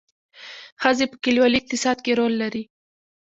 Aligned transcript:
ښځې 0.81 1.05
په 1.11 1.17
کلیوالي 1.23 1.57
اقتصاد 1.59 1.97
کې 2.05 2.11
رول 2.19 2.33
لري 2.41 2.63